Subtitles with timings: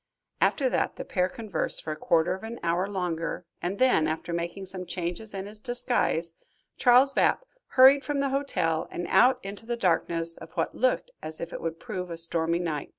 [0.41, 4.33] After that the pair conversed for a quarter of an hour longer and then, after
[4.33, 6.33] making some changes in his disguise,
[6.75, 7.45] Charles Vapp
[7.77, 11.61] hurried from the hotel and out into the darkness of what looked as if it
[11.61, 12.89] would prove a stormy night.